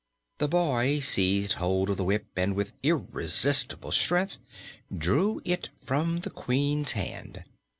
The 0.39 0.47
boy 0.47 0.99
seized 0.99 1.53
hold 1.53 1.91
of 1.91 1.97
the 1.97 2.03
whip 2.03 2.25
and 2.35 2.55
with 2.55 2.73
irresistible 2.81 3.91
strength 3.91 4.39
drew 4.97 5.41
it 5.45 5.69
from 5.79 6.21
the 6.21 6.31
Queen's 6.31 6.93
hand. 6.93 7.43